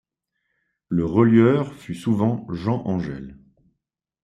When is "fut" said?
1.75-1.93